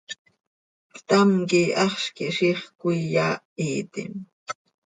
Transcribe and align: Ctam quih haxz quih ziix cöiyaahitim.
Ctam 0.95 1.29
quih 1.49 1.71
haxz 1.79 2.05
quih 2.15 2.33
ziix 2.37 2.61
cöiyaahitim. 2.79 4.13